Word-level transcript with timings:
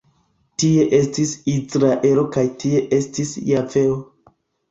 Tie 0.61 0.85
estis 0.99 1.33
Izraelo 1.55 2.23
kaj 2.37 2.45
tie 2.63 2.81
estis 2.99 3.37
Javeo”. 3.53 4.01